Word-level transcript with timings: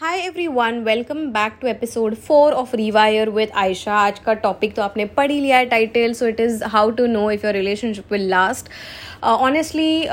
Hi 0.00 0.18
everyone 0.18 0.78
welcome 0.78 1.24
back 1.32 1.56
to 1.60 1.68
episode 1.68 2.14
four 2.16 2.52
of 2.52 2.74
Rewire 2.76 3.30
with 3.30 3.50
Ayesha 3.54 3.94
आज 3.94 4.18
का 4.18 4.34
topic 4.34 4.74
तो 4.74 4.82
आपने 4.82 5.04
पढ़ 5.16 5.30
ही 5.30 5.38
लिया 5.40 5.56
है 5.58 5.64
title 5.66 6.12
so 6.12 6.26
it 6.26 6.40
is 6.40 6.62
how 6.64 6.90
to 6.90 7.06
know 7.06 7.30
if 7.30 7.46
your 7.46 7.54
relationship 7.54 8.12
will 8.12 8.28
last 8.30 8.68
honestly 9.24 10.06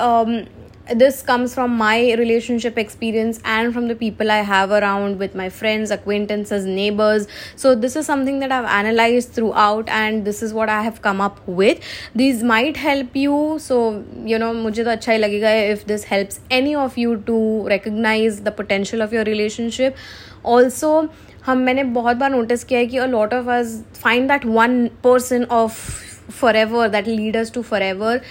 this 0.95 1.23
comes 1.23 1.55
from 1.55 1.77
my 1.77 2.15
relationship 2.15 2.77
experience 2.77 3.41
and 3.45 3.73
from 3.73 3.87
the 3.87 3.95
people 3.95 4.31
I 4.31 4.39
have 4.39 4.71
around 4.71 5.19
with 5.19 5.35
my 5.35 5.49
friends, 5.49 5.91
acquaintances, 5.91 6.65
neighbors. 6.65 7.29
So, 7.55 7.75
this 7.75 7.95
is 7.97 8.07
something 8.07 8.41
that 8.41 8.51
I've 8.51 8.65
analyzed 8.65 9.33
throughout, 9.33 9.89
and 9.89 10.25
this 10.25 10.43
is 10.43 10.53
what 10.53 10.69
I 10.69 10.83
have 10.83 11.01
come 11.01 11.21
up 11.21 11.41
with. 11.47 11.79
These 12.15 12.43
might 12.43 12.77
help 12.77 13.15
you. 13.15 13.59
So, 13.59 14.05
you 14.25 14.39
know, 14.39 14.53
मुझे 14.55 14.85
तो 14.85 14.91
अच्छा 14.91 15.13
ही 15.13 15.19
लगेगा 15.19 15.55
if 15.73 15.87
this 15.87 16.05
helps 16.05 16.41
any 16.51 16.75
of 16.75 16.99
you 16.99 17.17
to 17.31 17.69
recognize 17.69 18.41
the 18.41 18.51
potential 18.51 19.03
of 19.03 19.13
your 19.13 19.25
relationship. 19.25 19.97
Also, 20.45 21.09
हम 21.47 21.59
मैंने 21.59 21.83
बहुत 21.83 22.17
बार 22.17 22.31
notice 22.31 22.65
किया 22.65 22.79
है 22.81 22.87
कि 22.87 22.97
a 22.99 23.07
lot 23.07 23.35
of 23.35 23.49
us 23.49 23.83
find 24.03 24.29
that 24.29 24.45
one 24.47 24.87
person 25.05 25.45
of 25.45 25.79
forever 26.56 26.88
that 26.88 27.08
lead 27.08 27.38
us 27.38 27.54
to 27.54 27.62
forever 27.82 28.22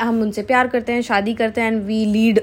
हम 0.00 0.20
उनसे 0.22 0.42
प्यार 0.42 0.68
करते 0.68 0.92
हैं, 0.92 1.02
शादी 1.02 1.34
करते 1.34 1.60
हैं 1.60 1.72
and 1.72 1.82
we 1.82 2.04
lead 2.04 2.40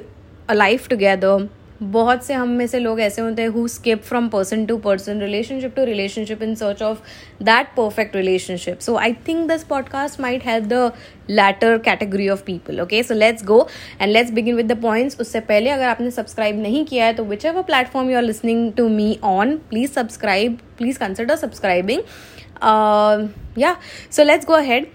a 0.50 0.54
life 0.54 0.88
together 0.88 1.48
बहुत 1.84 2.23
से 2.26 2.34
हम 2.34 2.50
में 2.50 2.68
से 2.68 2.80
लोग 2.80 3.00
ऐसे 3.00 3.22
होते 3.22 3.41
हैं 3.41 3.50
who 3.50 3.68
skip 3.68 4.04
from 4.04 4.28
person 4.30 4.66
to 4.66 4.78
person 4.78 5.20
relationship 5.20 5.76
to 5.76 5.84
relationship 5.84 6.44
in 6.44 6.55
search 6.55 6.81
of 6.81 7.00
that 7.44 7.68
perfect 7.68 8.16
relationship 8.16 8.80
so 8.80 8.95
I 8.95 9.14
think 9.28 9.48
this 9.50 9.64
podcast 9.64 10.20
might 10.20 10.44
have 10.44 10.66
the 10.66 10.92
latter 11.30 11.78
category 11.78 12.30
of 12.30 12.44
people 12.44 12.81
okay 12.81 13.03
so 13.03 13.14
let's 13.14 13.45
go 13.45 13.67
and 14.02 14.12
let's 14.12 14.31
begin 14.31 14.56
with 14.56 14.72
the 14.72 14.81
points 14.81 15.20
उससे 15.20 15.40
पहले 15.40 15.70
अगर 15.70 15.86
आपने 15.86 16.12
subscribe 16.12 16.62
नहीं 16.62 16.86
किया 16.86 17.06
है 17.06 17.14
तो 17.14 17.23
whichever 17.45 17.62
platform 17.62 18.09
you 18.09 18.17
are 18.17 18.23
listening 18.23 18.73
to 18.73 18.90
me 18.90 19.20
on 19.23 19.58
please 19.58 19.92
subscribe 19.92 20.58
please 20.78 21.00
consider 21.00 21.36
subscribing 21.36 22.02
या 23.58 23.77
so 24.16 24.25
let's 24.25 24.47
go 24.47 24.55
ahead 24.55 24.86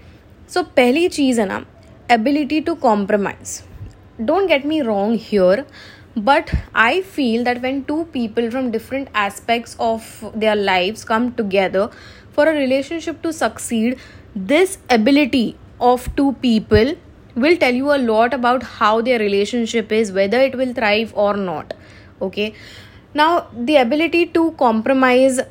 सो 0.53 0.63
पहली 0.77 1.07
चीज़ 1.17 1.41
है 1.41 1.47
ना 1.47 1.63
ability 2.11 2.61
to 2.61 2.75
compromise 2.87 3.61
don't 4.21 4.47
get 4.47 4.65
me 4.65 4.79
wrong 4.81 5.19
here 5.21 5.65
but 6.17 6.51
i 6.73 7.01
feel 7.01 7.43
that 7.43 7.61
when 7.61 7.83
two 7.83 8.05
people 8.11 8.49
from 8.49 8.71
different 8.71 9.09
aspects 9.13 9.75
of 9.79 10.05
their 10.33 10.55
lives 10.55 11.03
come 11.03 11.33
together 11.33 11.89
for 12.31 12.45
a 12.47 12.53
relationship 12.53 13.21
to 13.21 13.33
succeed 13.33 13.97
this 14.33 14.77
ability 14.89 15.57
of 15.79 16.07
two 16.15 16.31
people 16.41 16.93
will 17.35 17.57
tell 17.57 17.73
you 17.73 17.91
a 17.93 17.97
lot 17.97 18.33
about 18.33 18.63
how 18.63 19.01
their 19.01 19.19
relationship 19.19 19.91
is 19.91 20.13
whether 20.13 20.39
it 20.39 20.55
will 20.55 20.73
thrive 20.73 21.11
or 21.15 21.35
not 21.35 21.73
okay 22.21 22.53
now 23.13 23.47
the 23.53 23.75
ability 23.75 24.25
to 24.25 24.51
compromise 24.51 25.41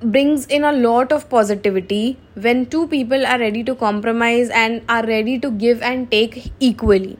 brings 0.00 0.46
in 0.46 0.64
a 0.64 0.72
lot 0.72 1.12
of 1.12 1.28
positivity 1.28 2.18
when 2.34 2.66
two 2.66 2.86
people 2.88 3.26
are 3.26 3.38
ready 3.38 3.64
to 3.64 3.74
compromise 3.74 4.48
and 4.50 4.82
are 4.88 5.04
ready 5.06 5.38
to 5.38 5.50
give 5.50 5.82
and 5.82 6.10
take 6.10 6.52
equally. 6.60 7.18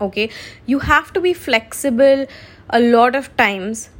Okay? 0.00 0.30
You 0.66 0.80
have 0.80 1.12
to 1.12 1.20
be 1.20 1.34
flexible 1.34 2.26
a 2.70 2.80
lot 2.80 3.14
of 3.14 3.36
times 3.36 3.90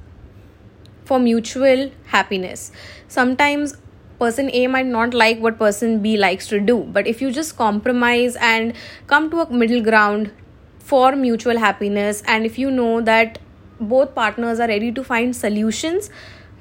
for 1.04 1.18
mutual 1.18 1.90
happiness. 2.06 2.72
Sometimes 3.08 3.76
person 4.18 4.50
a 4.52 4.66
might 4.66 4.86
not 4.86 5.12
like 5.12 5.38
what 5.40 5.58
person 5.58 6.00
b 6.00 6.16
likes 6.16 6.46
to 6.48 6.58
do 6.58 6.78
but 6.92 7.06
if 7.06 7.20
you 7.20 7.30
just 7.30 7.56
compromise 7.56 8.36
and 8.36 8.72
come 9.06 9.30
to 9.30 9.40
a 9.40 9.52
middle 9.52 9.82
ground 9.82 10.30
for 10.78 11.14
mutual 11.14 11.58
happiness 11.58 12.22
and 12.26 12.46
if 12.46 12.58
you 12.58 12.70
know 12.70 13.00
that 13.02 13.38
both 13.78 14.14
partners 14.14 14.58
are 14.58 14.68
ready 14.68 14.90
to 14.90 15.04
find 15.04 15.36
solutions 15.36 16.08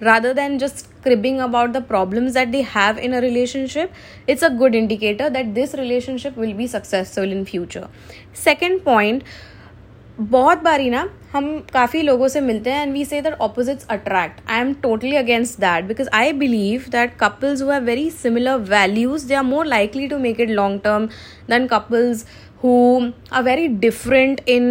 rather 0.01 0.33
than 0.33 0.59
just 0.59 0.87
cribbing 1.03 1.41
about 1.41 1.73
the 1.73 1.81
problems 1.83 2.35
that 2.35 2.53
they 2.53 2.63
have 2.63 2.99
in 2.99 3.15
a 3.15 3.21
relationship 3.21 3.93
it's 4.27 4.43
a 4.43 4.51
good 4.51 4.75
indicator 4.75 5.29
that 5.31 5.55
this 5.55 5.75
relationship 5.75 6.37
will 6.37 6.55
be 6.55 6.67
successful 6.67 7.39
in 7.39 7.45
future 7.45 7.87
second 8.49 8.85
point 8.85 9.25
बहुत 10.21 10.63
बारी 10.63 10.89
ना 10.91 11.09
हम 11.33 11.47
काफ़ी 11.73 12.01
लोगों 12.03 12.27
से 12.29 12.41
मिलते 12.41 12.71
हैं 12.71 12.83
and 12.83 12.93
we 12.93 13.05
say 13.05 13.21
that 13.23 13.35
opposites 13.41 13.87
attract 13.91 14.41
I 14.51 14.61
am 14.61 14.73
totally 14.83 15.15
against 15.17 15.61
that 15.61 15.85
because 15.85 16.09
I 16.15 16.33
believe 16.43 16.85
that 16.93 17.17
couples 17.21 17.63
who 17.63 17.71
have 17.71 17.85
very 17.85 18.09
similar 18.11 18.57
values 18.71 19.23
they 19.25 19.35
are 19.35 19.43
more 19.43 19.67
likely 19.67 20.09
to 20.09 20.19
make 20.19 20.41
it 20.41 20.51
long 20.51 20.81
term 20.85 21.07
than 21.51 21.67
couples 21.67 22.25
who 22.63 23.13
are 23.33 23.43
very 23.43 23.69
different 23.83 24.41
in 24.47 24.65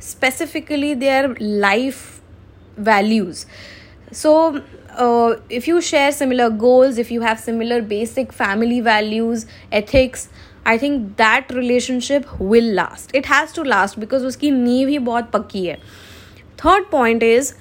specifically 0.00 0.94
their 0.94 1.28
life 1.64 2.20
values 2.78 3.46
so 4.12 4.62
uh, 4.96 5.36
if 5.50 5.66
you 5.68 5.80
share 5.80 6.12
similar 6.12 6.48
goals 6.50 6.98
if 6.98 7.10
you 7.10 7.20
have 7.20 7.40
similar 7.40 7.82
basic 7.82 8.32
family 8.32 8.80
values 8.80 9.46
ethics 9.72 10.28
i 10.64 10.76
think 10.78 11.16
that 11.16 11.50
relationship 11.50 12.26
will 12.40 12.72
last 12.72 13.10
it 13.14 13.26
has 13.26 13.52
to 13.52 13.62
last 13.62 14.00
because 14.00 14.24
uski 14.24 14.50
नींव 14.52 14.88
ही 14.88 14.98
बहुत 15.10 15.30
पक्की 15.30 15.64
है 15.66 15.78
third 16.62 16.90
point 16.90 17.22
is 17.22 17.54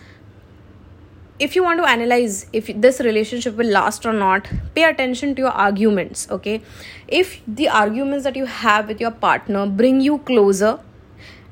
if 1.37 1.55
you 1.55 1.63
want 1.63 1.77
to 1.79 1.85
analyze 1.85 2.45
if 2.53 2.67
this 2.83 2.99
relationship 3.01 3.55
will 3.55 3.71
last 3.77 4.05
or 4.05 4.13
not 4.13 4.47
pay 4.75 4.83
attention 4.83 5.35
to 5.35 5.41
your 5.41 5.51
arguments 5.51 6.27
okay 6.31 6.61
if 7.07 7.41
the 7.47 7.67
arguments 7.67 8.23
that 8.23 8.37
you 8.37 8.45
have 8.45 8.87
with 8.87 9.01
your 9.01 9.11
partner 9.11 9.65
bring 9.65 9.99
you 9.99 10.17
closer 10.19 10.77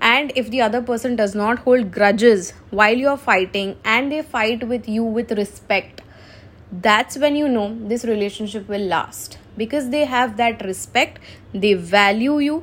and 0.09 0.33
if 0.43 0.51
the 0.51 0.61
other 0.67 0.81
person 0.91 1.17
does 1.21 1.35
not 1.35 1.61
hold 1.61 1.91
grudges 1.97 2.53
while 2.71 2.97
you're 3.05 3.23
fighting 3.31 3.77
and 3.85 4.13
they 4.13 4.23
fight 4.35 4.67
with 4.73 4.89
you 4.97 5.05
with 5.19 5.33
respect 5.41 6.03
that's 6.71 7.17
when 7.17 7.37
you 7.37 7.49
know 7.49 7.67
this 7.89 8.05
relationship 8.05 8.69
will 8.69 8.87
last. 8.89 9.39
Because 9.57 9.89
they 9.91 10.05
have 10.05 10.37
that 10.37 10.65
respect 10.65 11.19
they 11.53 11.75
value 11.75 12.39
you 12.39 12.63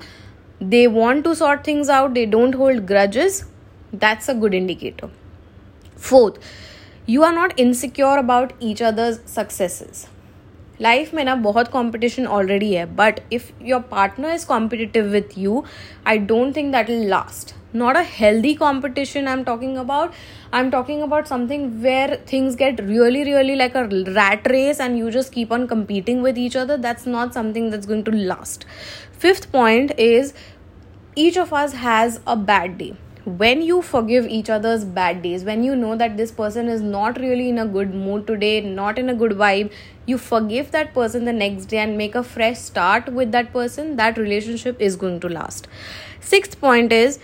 they 0.62 0.88
want 0.88 1.24
to 1.26 1.36
sort 1.36 1.64
things 1.64 1.90
out 1.90 2.14
they 2.14 2.26
don't 2.26 2.56
hold 2.56 2.86
grudges 2.86 3.46
that's 3.92 4.30
a 4.30 4.34
good 4.34 4.54
indicator. 4.54 5.10
Fourth 5.98 6.40
you 7.06 7.24
are 7.24 7.34
not 7.34 7.60
insecure 7.60 8.18
about 8.18 8.54
each 8.60 8.82
other's 8.82 9.20
successes 9.26 10.08
life 10.81 11.15
में 11.15 11.25
ना 11.25 11.35
बहुत 11.35 11.69
competition 11.69 12.27
already 12.27 12.73
है 12.75 12.85
but 12.97 13.21
if 13.33 13.51
your 13.63 13.81
partner 13.91 14.35
is 14.35 14.45
competitive 14.45 15.09
with 15.13 15.39
you 15.39 15.65
I 16.07 16.19
don't 16.19 16.57
think 16.57 16.73
that 16.73 16.91
will 16.91 17.09
last 17.09 17.55
not 17.73 17.97
a 17.97 18.03
healthy 18.03 18.55
competition 18.57 19.29
i'm 19.29 19.45
talking 19.45 19.77
about 19.79 20.15
i'm 20.53 20.71
talking 20.71 21.03
about 21.03 21.29
something 21.29 21.67
where 21.83 22.17
things 22.31 22.57
get 22.57 22.81
really 22.87 23.23
really 23.25 23.55
like 23.55 23.75
a 23.75 23.85
rat 24.13 24.49
race 24.51 24.81
and 24.81 24.99
you 24.99 25.11
just 25.11 25.33
keep 25.33 25.53
on 25.53 25.69
competing 25.69 26.21
with 26.23 26.37
each 26.37 26.57
other 26.57 26.77
that's 26.77 27.07
not 27.07 27.33
something 27.33 27.71
that's 27.71 27.87
going 27.87 28.03
to 28.03 28.11
last 28.33 28.67
fifth 29.13 29.51
point 29.53 29.93
is 29.99 30.35
each 31.15 31.37
of 31.37 31.53
us 31.53 31.75
has 31.75 32.21
a 32.27 32.37
bad 32.37 32.77
day 32.77 32.93
when 33.26 33.64
you 33.64 33.82
forgive 33.82 34.28
each 34.28 34.52
other's 34.52 34.86
bad 34.86 35.24
days, 35.24 35.44
when 35.44 35.64
you 35.64 35.76
know 35.76 35.96
that 35.96 36.16
this 36.16 36.32
person 36.32 36.68
is 36.68 36.82
not 36.82 37.20
really 37.20 37.50
in 37.50 37.58
a 37.58 37.66
good 37.66 37.94
mood 37.94 38.28
today, 38.28 38.62
not 38.62 39.00
in 39.00 39.10
a 39.10 39.16
good 39.16 39.32
vibe, 39.32 39.72
you 40.06 40.20
forgive 40.20 40.70
that 40.72 40.94
person 40.94 41.26
the 41.26 41.34
next 41.34 41.66
day 41.66 41.80
and 41.80 41.98
make 41.98 42.14
a 42.14 42.24
fresh 42.24 42.60
start 42.60 43.12
with 43.12 43.32
that 43.32 43.52
person, 43.52 43.96
that 43.96 44.20
relationship 44.20 44.80
is 44.80 44.96
going 44.96 45.20
to 45.22 45.30
last. 45.30 45.68
Sixth 46.20 46.60
point 46.62 46.94
is 46.94 47.20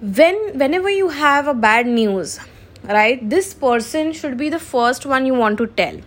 when 0.00 0.58
whenever 0.58 0.90
you 0.90 1.10
have 1.10 1.46
a 1.46 1.54
bad 1.54 1.86
news, 1.86 2.40
right, 2.82 3.28
this 3.30 3.54
person 3.54 4.12
should 4.12 4.36
be 4.36 4.48
the 4.48 4.58
first 4.58 5.06
one 5.06 5.26
you 5.26 5.34
want 5.34 5.58
to 5.58 5.68
tell, 5.68 6.00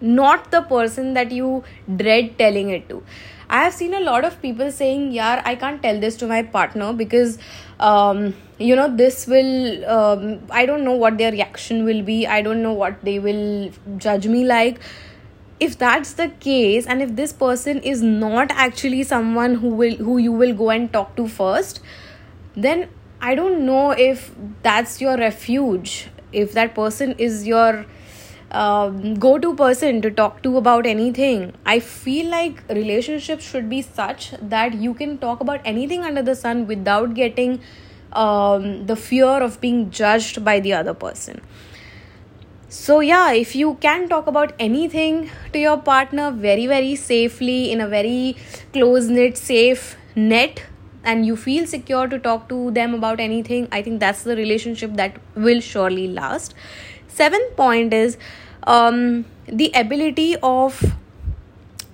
not 0.00 0.50
the 0.50 0.62
person 0.62 1.14
that 1.14 1.32
you 1.32 1.64
dread 1.96 2.38
telling 2.38 2.70
it 2.70 2.88
to. 2.88 3.02
I 3.50 3.64
have 3.64 3.72
seen 3.72 3.94
a 3.94 4.00
lot 4.00 4.24
of 4.24 4.40
people 4.42 4.70
saying, 4.70 5.12
Yeah, 5.12 5.42
I 5.44 5.54
can't 5.54 5.82
tell 5.82 5.98
this 5.98 6.16
to 6.18 6.26
my 6.26 6.42
partner 6.42 6.92
because 6.92 7.38
um, 7.80 8.34
you 8.58 8.76
know 8.76 8.94
this 8.94 9.26
will 9.26 9.84
um, 9.88 10.40
i 10.50 10.66
don't 10.66 10.84
know 10.84 10.94
what 10.94 11.16
their 11.16 11.32
reaction 11.32 11.84
will 11.84 12.02
be. 12.02 12.26
I 12.26 12.42
don't 12.42 12.62
know 12.62 12.72
what 12.72 13.02
they 13.04 13.18
will 13.18 13.70
judge 13.96 14.26
me 14.26 14.44
like. 14.44 14.80
If 15.60 15.78
that's 15.78 16.12
the 16.12 16.28
case 16.28 16.86
and 16.86 17.02
if 17.02 17.16
this 17.16 17.32
person 17.32 17.80
is 17.80 18.02
not 18.02 18.50
actually 18.52 19.02
someone 19.02 19.54
who 19.56 19.68
will 19.68 19.96
who 19.96 20.18
you 20.18 20.32
will 20.32 20.54
go 20.54 20.70
and 20.70 20.92
talk 20.92 21.16
to 21.16 21.26
first 21.26 21.80
then 22.54 22.88
i 23.20 23.34
don't 23.34 23.66
know 23.66 23.90
if 23.90 24.30
that's 24.62 25.00
your 25.00 25.16
refuge. 25.16 26.08
If 26.30 26.52
that 26.52 26.74
person 26.74 27.14
is 27.18 27.46
your 27.46 27.86
uh, 28.50 28.88
go 28.88 29.38
to 29.38 29.54
person 29.54 30.00
to 30.02 30.10
talk 30.10 30.42
to 30.42 30.56
about 30.56 30.86
anything. 30.86 31.52
I 31.66 31.80
feel 31.80 32.30
like 32.30 32.62
relationships 32.68 33.44
should 33.44 33.68
be 33.68 33.82
such 33.82 34.32
that 34.40 34.74
you 34.74 34.94
can 34.94 35.18
talk 35.18 35.40
about 35.40 35.60
anything 35.64 36.02
under 36.04 36.22
the 36.22 36.34
sun 36.34 36.66
without 36.66 37.14
getting 37.14 37.60
um, 38.12 38.86
the 38.86 38.96
fear 38.96 39.26
of 39.26 39.60
being 39.60 39.90
judged 39.90 40.44
by 40.44 40.60
the 40.60 40.72
other 40.72 40.94
person. 40.94 41.40
So 42.70 43.00
yeah 43.00 43.32
if 43.32 43.56
you 43.56 43.74
can 43.80 44.08
talk 44.08 44.26
about 44.26 44.52
anything 44.58 45.30
to 45.52 45.58
your 45.58 45.78
partner 45.78 46.30
very 46.30 46.66
very 46.66 46.96
safely 46.96 47.72
in 47.72 47.80
a 47.80 47.88
very 47.88 48.36
close 48.74 49.06
knit 49.08 49.38
safe 49.38 49.96
net 50.14 50.64
and 51.02 51.24
you 51.24 51.34
feel 51.34 51.66
secure 51.66 52.06
to 52.08 52.18
talk 52.18 52.48
to 52.50 52.70
them 52.72 52.92
about 52.92 53.20
anything 53.20 53.68
i 53.72 53.80
think 53.80 54.00
that's 54.00 54.22
the 54.24 54.36
relationship 54.36 54.92
that 54.96 55.16
will 55.34 55.60
surely 55.60 56.06
last 56.08 56.54
seventh 57.08 57.56
point 57.56 57.92
is 57.92 58.16
um, 58.64 59.24
the 59.46 59.70
ability 59.74 60.36
of 60.42 60.82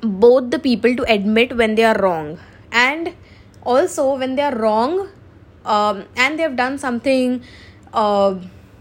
both 0.00 0.50
the 0.50 0.58
people 0.58 0.94
to 0.96 1.05
admit 1.05 1.56
when 1.56 1.75
they 1.75 1.84
are 1.84 1.99
wrong. 1.99 2.38
And 2.72 3.14
also 3.62 4.16
when 4.16 4.34
they 4.37 4.43
are 4.43 4.55
wrong 4.55 5.08
um, 5.64 6.05
and 6.16 6.38
they 6.38 6.43
have 6.43 6.56
done 6.56 6.78
something 6.78 7.43
uh, 7.93 8.34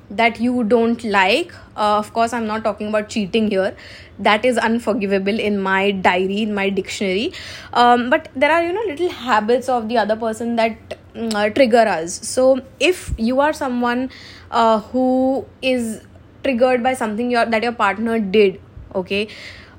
that 0.09 0.39
you 0.39 0.63
don't 0.63 1.03
like 1.03 1.53
uh, 1.75 1.97
of 1.97 2.13
course 2.13 2.33
i'm 2.33 2.45
not 2.45 2.63
talking 2.63 2.87
about 2.89 3.09
cheating 3.09 3.49
here. 3.49 3.75
That 4.19 4.45
is 4.45 4.57
unforgivable 4.59 5.39
in 5.39 5.57
my 5.57 5.91
diary 5.91 6.43
in 6.43 6.53
my 6.53 6.69
dictionary. 6.69 7.33
Um, 7.73 8.09
but 8.11 8.29
there 8.35 8.51
are 8.51 8.63
you 8.63 8.73
know 8.73 8.83
little 8.85 9.09
habits 9.09 9.69
of 9.69 9.89
the 9.89 9.97
other 9.97 10.15
person 10.15 10.55
that 10.57 10.77
mm, 11.15 11.33
uh, 11.33 11.49
trigger 11.49 11.79
us. 11.79 12.19
So 12.27 12.61
if 12.79 13.13
you 13.17 13.39
are 13.39 13.53
someone 13.53 14.11
uh, 14.51 14.81
who 14.81 15.45
is 15.63 16.01
triggered 16.42 16.82
by 16.82 16.94
something 16.94 17.30
your, 17.30 17.44
that 17.46 17.62
your 17.62 17.72
partner 17.72 18.18
did 18.18 18.60
okay 18.94 19.28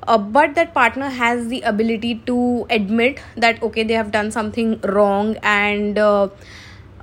uh, 0.07 0.17
but 0.17 0.55
that 0.55 0.73
partner 0.73 1.09
has 1.09 1.47
the 1.47 1.61
ability 1.61 2.15
to 2.25 2.65
admit 2.69 3.19
that 3.35 3.61
okay 3.63 3.83
they 3.83 3.93
have 3.93 4.11
done 4.11 4.31
something 4.31 4.79
wrong 4.81 5.35
and 5.43 5.97
uh, 5.97 6.27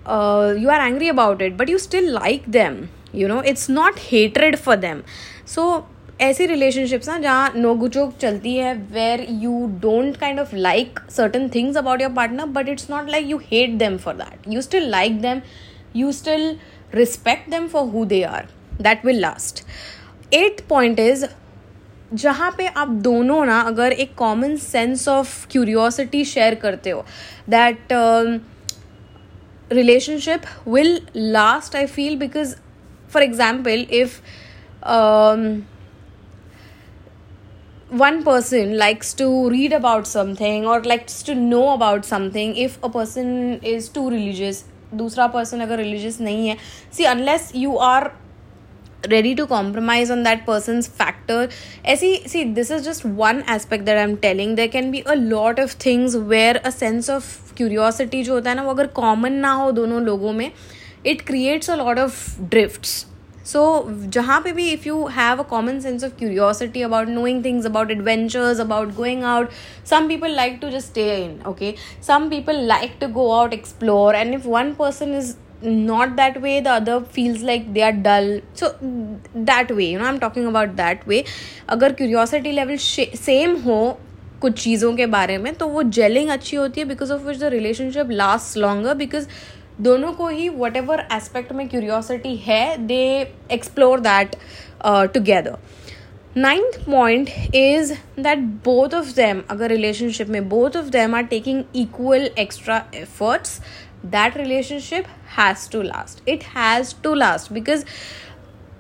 uh, 0.07 0.55
you 0.57 0.69
are 0.69 0.81
angry 0.81 1.09
about 1.09 1.43
it 1.43 1.57
but 1.57 1.69
you 1.69 1.79
still 1.79 2.13
like 2.13 2.47
them 2.47 2.89
you 3.13 3.27
know 3.27 3.41
it's 3.41 3.69
not 3.69 3.99
hatred 3.99 4.59
for 4.59 4.77
them 4.77 5.05
so 5.45 5.87
ऐसी 6.21 6.45
relationships 6.47 7.09
ना 7.09 7.19
जहाँ 7.19 7.53
नोक 7.57 7.87
झोंक 7.89 8.15
चलती 8.21 8.55
है 8.57 8.73
where 8.93 9.27
you 9.41 9.67
don't 9.81 10.17
kind 10.17 10.41
of 10.41 10.55
like 10.55 10.99
certain 11.11 11.49
things 11.55 11.77
about 11.77 12.03
your 12.03 12.11
partner 12.13 12.45
but 12.53 12.69
it's 12.69 12.89
not 12.91 13.11
like 13.11 13.27
you 13.31 13.39
hate 13.51 13.75
them 13.79 13.97
for 14.05 14.15
that 14.17 14.49
you 14.53 14.61
still 14.63 14.89
like 14.91 15.21
them 15.23 15.41
you 15.97 16.13
still 16.13 16.57
respect 16.95 17.51
them 17.51 17.67
for 17.69 17.89
who 17.91 18.05
they 18.05 18.23
are 18.23 18.49
that 18.81 19.07
will 19.07 19.21
last 19.21 19.65
eight 20.35 20.61
point 20.69 21.01
is 21.01 21.29
जहाँ 22.15 22.51
पे 22.59 22.67
आप 22.67 22.89
दोनों 23.07 23.45
ना 23.47 23.61
अगर 23.61 23.93
एक 23.93 24.15
common 24.15 24.57
sense 24.57 25.09
of 25.09 25.47
curiosity 25.51 26.25
share 26.25 26.55
करते 26.55 26.91
हो 26.91 27.05
that 27.51 27.93
relationship 29.71 30.45
will 30.65 31.01
last 31.15 31.75
i 31.75 31.87
feel 31.87 32.17
because 32.17 32.57
for 33.09 33.21
example 33.21 33.85
if 33.91 34.23
um, 34.83 35.67
one 37.89 38.23
person 38.23 38.77
likes 38.77 39.13
to 39.15 39.49
read 39.49 39.73
about 39.73 40.07
something 40.07 40.67
or 40.67 40.83
likes 40.83 41.23
to 41.23 41.35
know 41.35 41.75
about 41.75 42.05
something 42.05 42.55
if 42.57 42.79
a 42.83 42.89
person 42.91 43.61
is 43.63 43.89
too 43.89 44.09
religious 44.11 44.65
दूसरा 44.95 45.27
person 45.27 45.61
अगर 45.61 45.77
religious 45.77 46.21
नहीं 46.21 46.49
है 46.49 46.57
see 46.97 47.05
unless 47.05 47.51
you 47.55 47.77
are 47.77 48.05
ready 49.11 49.35
to 49.35 49.47
compromise 49.47 50.11
on 50.11 50.23
that 50.25 50.45
person's 50.47 50.87
factor 50.89 51.49
see 51.97 52.27
see 52.27 52.45
this 52.53 52.71
is 52.71 52.85
just 52.85 53.05
one 53.05 53.43
aspect 53.43 53.85
that 53.85 53.99
i'm 53.99 54.17
telling 54.17 54.55
there 54.57 54.69
can 54.69 54.91
be 54.91 55.03
a 55.07 55.17
lot 55.17 55.59
of 55.59 55.73
things 55.73 56.17
where 56.17 56.61
a 56.65 56.73
sense 56.73 57.09
of 57.09 57.53
curiosity 57.55 58.23
जो 58.25 58.33
होता 58.35 58.51
है 58.51 58.57
ना 58.57 58.63
वो 58.63 58.71
अगर 58.71 58.89
common 58.99 59.41
ना 59.45 59.53
हो 59.53 59.71
दोनों 59.73 60.03
लोगों 60.03 60.33
में 60.33 60.51
it 61.05 61.25
creates 61.27 61.69
a 61.69 61.77
lot 61.77 61.99
of 61.99 62.17
drifts 62.55 63.07
so 63.51 63.61
जहाँ 64.15 64.41
पे 64.45 64.53
भी 64.53 64.69
if 64.77 64.87
you 64.87 65.07
have 65.17 65.41
a 65.41 65.45
common 65.45 65.81
sense 65.81 66.03
of 66.03 66.17
curiosity 66.17 66.83
about 66.83 67.09
knowing 67.09 67.43
things 67.43 67.69
about 67.71 67.93
adventures 67.97 68.59
about 68.59 68.95
going 68.97 69.23
out 69.33 69.53
some 69.85 70.09
people 70.09 70.35
like 70.41 70.61
to 70.61 70.71
just 70.71 70.89
stay 70.89 71.25
in 71.25 71.41
okay 71.47 71.75
some 72.01 72.29
people 72.31 72.63
like 72.73 72.99
to 73.05 73.09
go 73.19 73.27
out 73.41 73.55
explore 73.59 74.15
and 74.15 74.35
if 74.35 74.49
one 74.55 74.75
person 74.75 75.15
is 75.21 75.37
not 75.62 76.16
that 76.16 76.42
way, 76.42 76.60
the 76.60 76.72
other 76.72 77.02
feels 77.02 77.42
like 77.42 77.74
they 77.74 77.82
are 77.82 77.92
dull. 77.92 78.40
So, 78.54 78.76
that 79.36 79.72
way, 79.72 79.92
you 79.92 80.00
know, 80.00 80.06
i'm 80.06 80.20
talking 80.20 80.46
about 80.48 80.76
that 80.78 81.08
way. 81.08 81.24
अगर 81.70 81.94
curiosity 81.94 82.52
level 82.52 82.78
same 82.78 83.56
हो 83.62 84.00
कुछ 84.42 84.64
चीज़ों 84.64 84.94
के 84.96 85.06
बारे 85.08 85.38
में 85.38 85.54
तो 85.56 85.68
वो 85.68 85.84
gelling 85.98 86.30
अच्छी 86.30 86.56
होती 86.56 86.82
है 86.82 86.88
because 86.88 87.12
of 87.14 87.22
which 87.24 87.38
the 87.40 87.52
relationship 87.54 88.12
last 88.12 88.58
longer 88.58 88.94
because 88.96 89.28
दोनों 89.82 90.12
को 90.14 90.28
ही 90.28 90.48
वट 90.50 90.76
एवर 90.78 91.08
एस्पेक्ट 91.14 91.52
में 91.52 91.68
क्यूरियोसिटी 91.70 92.36
है 92.38 92.66
they 92.88 93.04
explore 93.52 94.00
that 94.00 94.36
together 95.14 95.58
ninth 96.38 96.78
point 96.86 97.30
is 97.56 97.94
that 98.20 98.40
both 98.66 98.94
of 98.96 99.14
them 99.16 99.42
अगर 99.50 99.70
रिलेशनशिप 99.70 100.28
में 100.30 100.48
both 100.50 100.78
of 100.78 100.90
them 100.90 101.16
are 101.16 101.24
taking 101.32 101.64
equal 101.76 102.30
extra 102.40 102.84
efforts 102.96 103.60
that 104.04 104.36
relationship 104.36 105.08
has 105.28 105.68
to 105.70 105.84
last. 105.84 106.22
It 106.26 106.44
has 106.44 106.94
to 106.94 107.14
last 107.16 107.54
because 107.54 107.86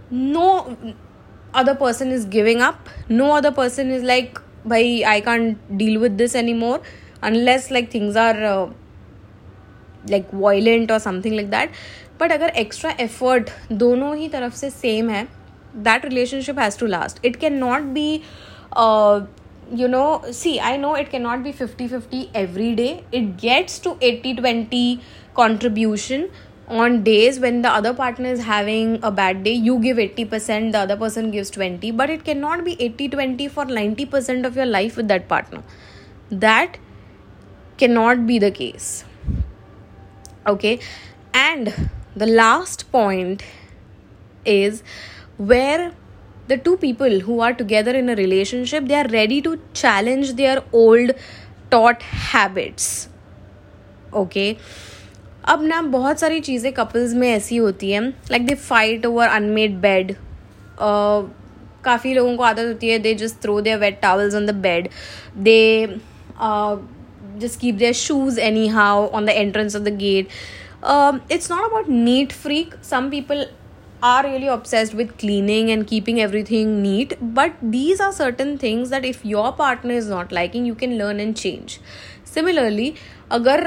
no 0.10 0.78
other 1.54 1.76
person 1.76 2.12
is 2.12 2.26
giving 2.26 2.62
up. 2.62 2.90
No 3.10 3.36
other 3.36 3.52
person 3.52 3.92
is 3.92 4.04
like 4.04 4.40
bhai 4.64 5.04
i 5.12 5.20
can't 5.20 5.78
deal 5.78 6.00
with 6.00 6.20
this 6.20 6.36
anymore 6.36 6.82
unless 7.24 7.72
like 7.72 7.90
things 7.90 8.16
are 8.16 8.44
uh, 8.44 8.70
like 10.08 10.30
violent 10.32 10.92
or 10.92 11.00
something 11.00 11.36
like 11.36 11.50
that. 11.52 11.72
But 12.18 12.32
agar 12.32 12.52
extra 12.54 12.96
effort 13.00 13.52
dono 13.84 14.14
hi 14.22 14.28
taraf 14.36 14.54
se 14.54 14.70
same 14.70 15.28
that 15.74 16.04
relationship 16.04 16.58
has 16.58 16.76
to 16.78 16.88
last. 16.88 17.20
It 17.24 17.40
cannot 17.40 17.94
be 17.94 18.24
uh, 18.74 19.22
you 19.80 19.88
know 19.88 20.22
see 20.32 20.60
i 20.60 20.76
know 20.76 20.94
it 20.96 21.10
cannot 21.10 21.44
be 21.44 21.52
50 21.52 21.88
50 21.88 22.30
every 22.34 22.76
day. 22.76 23.04
It 23.12 23.38
gets 23.38 23.80
to 23.80 23.98
80 24.02 24.36
20 24.36 25.00
contribution 25.34 26.30
on 26.68 27.04
days 27.04 27.40
when 27.40 27.62
the 27.62 27.70
other 27.70 27.94
partner 27.94 28.30
is 28.30 28.44
having 28.44 29.00
a 29.04 29.12
bad 29.12 29.44
day. 29.44 29.52
You 29.52 29.80
give 29.80 29.98
80% 29.98 30.72
the 30.72 30.80
other 30.80 30.98
person 30.98 31.32
gives 31.32 31.50
20 31.52 31.92
but 31.92 32.10
it 32.10 32.24
cannot 32.24 32.64
be 32.64 32.76
80 32.82 33.10
20 33.10 33.48
for 33.48 33.66
90% 33.66 34.46
of 34.46 34.56
your 34.56 34.66
life 34.66 34.98
with 34.98 35.08
that 35.08 35.28
partner. 35.28 35.64
That 36.30 36.78
cannot 37.78 38.28
be 38.28 38.40
the 38.40 38.52
case. 38.52 39.06
Okay? 40.48 40.80
And 41.34 41.90
the 42.16 42.26
last 42.26 42.92
point 42.92 43.44
is 44.46 44.84
where 45.38 45.94
the 46.51 46.57
two 46.57 46.77
people 46.77 47.21
who 47.21 47.41
are 47.41 47.53
together 47.53 47.93
in 48.01 48.09
a 48.09 48.17
relationship 48.17 48.87
they 48.89 48.95
are 48.95 49.09
ready 49.09 49.41
to 49.43 49.59
challenge 49.75 50.35
their 50.43 50.63
old 50.73 51.13
taught 51.71 52.03
habits 52.33 53.09
okay 54.25 54.51
अब 55.49 55.63
ना 55.63 55.81
बहुत 55.91 56.21
सारी 56.21 56.41
चीज़ें 56.41 56.73
couples 56.75 57.13
में 57.15 57.29
ऐसी 57.31 57.57
होती 57.57 57.91
हैं 57.91 58.03
like 58.31 58.47
they 58.47 58.55
fight 58.55 59.05
over 59.07 59.29
unmade 59.29 59.77
bed 59.81 60.15
काफ़ी 61.85 62.15
लोगों 62.15 62.37
को 62.37 62.43
आदत 62.43 62.67
होती 62.67 62.89
है 62.89 62.99
they 62.99 63.15
just 63.15 63.43
throw 63.43 63.61
their 63.61 63.79
wet 63.79 64.01
towels 64.03 64.35
on 64.35 64.47
the 64.47 64.55
bed 64.67 64.89
they 65.49 65.59
just 67.41 67.61
keep 67.61 67.79
their 67.81 67.95
shoes 68.01 68.39
anyhow 68.45 68.93
on 69.19 69.27
the 69.29 69.33
entrance 69.39 69.75
of 69.79 69.83
the 69.87 69.91
gate 70.03 70.31
um, 70.83 71.21
it's 71.29 71.51
not 71.51 71.67
about 71.67 71.89
neat 71.89 72.33
freak 72.33 72.75
some 72.91 73.11
people 73.15 73.43
are 74.03 74.23
really 74.25 74.47
obsessed 74.47 74.95
with 74.95 75.17
cleaning 75.19 75.71
and 75.71 75.87
keeping 75.87 76.21
everything 76.21 76.83
neat 76.83 77.15
but 77.21 77.55
these 77.63 78.01
are 78.01 78.13
certain 78.13 78.59
things 78.59 78.91
that 78.91 79.05
if 79.05 79.25
your 79.25 79.53
partner 79.53 79.95
is 79.95 80.09
not 80.09 80.31
liking 80.31 80.67
you 80.67 80.75
can 80.75 80.99
learn 80.99 81.19
and 81.19 81.37
change 81.37 81.81
similarly 82.25 82.95
agar 83.31 83.59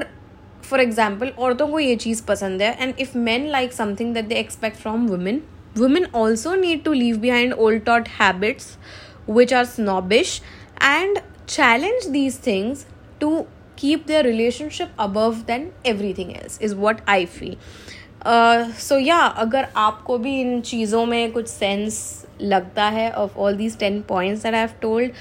for 0.61 0.79
example 0.85 1.31
औरतों 1.37 1.67
को 1.67 1.79
ये 1.79 1.95
चीज़ 2.05 2.23
पसंद 2.25 2.61
है 2.61 2.77
and 2.85 3.01
if 3.05 3.15
men 3.29 3.49
like 3.55 3.73
something 3.79 4.13
that 4.17 4.29
they 4.29 4.39
expect 4.45 4.77
from 4.85 5.07
women 5.13 5.41
women 5.83 6.07
also 6.21 6.55
need 6.55 6.83
to 6.85 6.91
leave 6.91 7.21
behind 7.21 7.53
old 7.53 7.85
taught 7.85 8.07
habits 8.19 8.77
which 9.37 9.53
are 9.53 9.65
snobbish 9.65 10.41
and 10.89 11.21
challenge 11.47 12.09
these 12.17 12.37
things 12.49 12.85
to 13.19 13.47
keep 13.75 14.07
their 14.07 14.23
relationship 14.23 14.89
above 14.99 15.45
than 15.47 15.71
everything 15.93 16.35
else 16.37 16.57
is 16.69 16.75
what 16.85 17.01
i 17.07 17.25
feel 17.25 17.55
So 18.26 18.98
या 18.98 19.18
अगर 19.18 19.66
आपको 19.76 20.18
भी 20.18 20.40
इन 20.40 20.60
चीज़ों 20.60 21.04
में 21.06 21.32
कुछ 21.32 21.48
sense 21.48 21.96
लगता 22.40 22.84
है 22.90 23.10
of 23.12 23.38
all 23.38 23.56
these 23.56 23.78
ten 23.78 24.00
points 24.08 24.42
that 24.42 24.54
I 24.54 24.60
have 24.60 24.70
told 24.82 25.12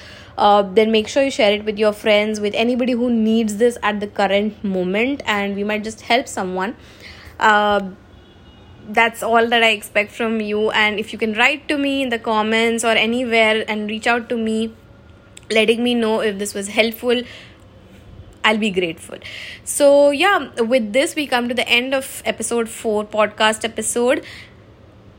then 0.75 0.89
make 0.91 1.07
sure 1.10 1.25
you 1.25 1.31
share 1.31 1.53
it 1.53 1.65
with 1.65 1.79
your 1.79 1.93
friends 1.93 2.39
with 2.39 2.55
anybody 2.75 2.91
who 3.01 3.10
needs 3.10 3.53
this 3.63 3.77
at 3.86 4.00
the 4.00 4.12
current 4.17 4.65
moment 4.65 5.22
and 5.27 5.55
we 5.55 5.63
might 5.63 5.83
just 5.83 6.03
help 6.12 6.25
someone 6.60 6.74
that's 8.88 9.24
all 9.24 9.48
that 9.48 9.63
I 9.63 9.69
expect 9.69 10.12
from 10.12 10.41
you. 10.41 10.69
And 10.72 11.00
if 11.00 11.13
you 11.13 11.19
can 11.19 11.33
write 11.33 11.67
to 11.67 11.77
me 11.77 12.01
in 12.01 12.10
the 12.10 12.19
comments 12.19 12.83
or 12.83 12.91
anywhere 12.91 13.63
and 13.67 13.89
reach 13.89 14.07
out 14.07 14.29
to 14.29 14.38
me, 14.38 14.74
letting 15.50 15.83
me 15.83 15.95
know 15.95 16.22
if 16.22 16.38
this 16.39 16.53
was 16.53 16.69
helpful, 16.69 17.22
I'll 18.43 18.57
be 18.57 18.71
grateful. 18.71 19.17
So, 19.63 20.12
yeah, 20.12 20.50
with 20.62 20.93
this, 20.93 21.15
we 21.15 21.27
come 21.27 21.47
to 21.47 21.53
the 21.53 21.67
end 21.67 21.93
of 21.93 22.21
episode 22.25 22.69
4 22.69 23.05
podcast 23.05 23.63
episode. 23.63 24.25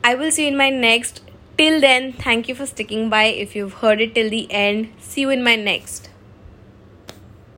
I 0.02 0.14
will 0.14 0.30
see 0.30 0.42
you 0.42 0.48
in 0.48 0.56
my 0.56 0.70
next. 0.70 1.22
Till 1.56 1.80
then, 1.80 2.12
thank 2.12 2.48
you 2.48 2.54
for 2.54 2.66
sticking 2.66 3.08
by. 3.08 3.24
If 3.24 3.56
you've 3.56 3.74
heard 3.74 4.00
it 4.00 4.14
till 4.14 4.28
the 4.28 4.50
end, 4.52 4.92
see 4.98 5.22
you 5.22 5.30
in 5.30 5.42
my 5.42 5.56
next. 5.56 6.10